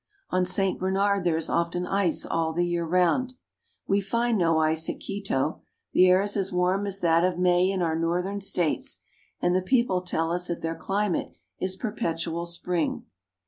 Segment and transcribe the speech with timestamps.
[0.31, 3.33] On Saint Bernard there is often ice all the year round.
[3.85, 5.61] We find no ice at Quito.
[5.93, 8.99] The air is as warm as that of May in our northern States,
[9.43, 13.05] and the people tell us that their climate is perpetual spring.